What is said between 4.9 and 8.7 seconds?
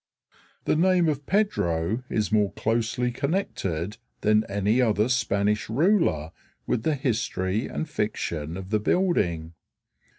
Spanish ruler with the history and fiction